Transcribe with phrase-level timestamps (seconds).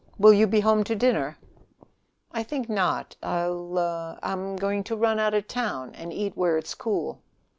[0.17, 1.37] "Will you be home to dinner?"
[2.31, 3.17] "I think not.
[3.21, 7.19] I'll I'm going to run out of town, and eat where it's cool."